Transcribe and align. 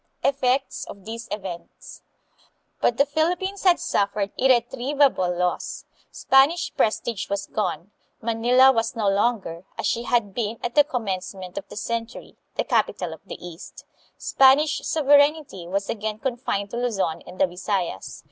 Effects 0.23 0.83
of 0.85 1.05
These 1.05 1.27
Events. 1.29 2.01
But 2.81 2.97
the 2.97 3.05
Philippines 3.05 3.65
had 3.65 3.79
suffered 3.79 4.31
irretrievable 4.35 5.31
loss. 5.37 5.85
Spanish 6.09 6.73
prestige 6.75 7.29
was 7.29 7.45
gone. 7.45 7.91
Manila 8.19 8.71
was 8.71 8.95
no 8.95 9.07
longer, 9.07 9.63
as 9.77 9.85
she 9.85 10.01
had 10.05 10.33
been 10.33 10.57
at 10.63 10.73
the 10.73 10.83
commence 10.83 11.35
ment 11.35 11.55
of 11.59 11.67
the 11.67 11.77
century, 11.77 12.35
the 12.55 12.63
capital 12.63 13.13
of 13.13 13.21
the 13.27 13.37
East. 13.45 13.85
Spanish 14.17 14.81
sovereignty 14.87 15.67
was 15.67 15.87
again 15.87 16.17
confined 16.17 16.71
to 16.71 16.77
Luzon 16.77 17.21
and 17.27 17.37
the 17.39 17.45
Bisayas. 17.45 18.19